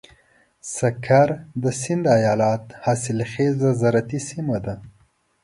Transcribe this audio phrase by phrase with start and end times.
[0.77, 1.29] سکر
[1.61, 4.75] د سيند ايالت حاصلخېزه زراعتي سيمه ده.